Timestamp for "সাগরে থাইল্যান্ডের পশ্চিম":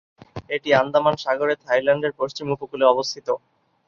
1.17-2.45